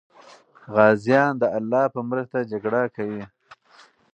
غازیان 0.73 1.31
د 1.41 1.43
الله 1.57 1.85
په 1.93 1.99
مرسته 2.09 2.39
جګړه 2.51 2.83
کوي. 2.95 3.23